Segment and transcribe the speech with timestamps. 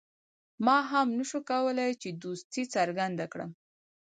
[0.65, 3.51] ما هم نه شو کولای چې دوستي څرګنده کړم.